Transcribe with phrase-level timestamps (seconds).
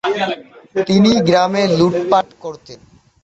[0.87, 2.79] তিনি গ্রামে লুটপাট করতেন।